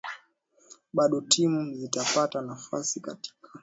bado 0.93 1.21
timu 1.21 1.73
zitapata 1.75 2.41
nafasi 2.41 2.99
katika 2.99 3.49